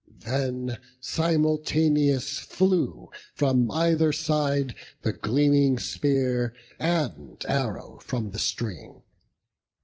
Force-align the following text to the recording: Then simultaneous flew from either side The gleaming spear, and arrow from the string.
Then 0.25 0.79
simultaneous 0.99 2.39
flew 2.39 3.11
from 3.35 3.69
either 3.69 4.11
side 4.11 4.73
The 5.03 5.13
gleaming 5.13 5.77
spear, 5.77 6.55
and 6.79 7.45
arrow 7.47 7.99
from 8.01 8.31
the 8.31 8.39
string. 8.39 9.03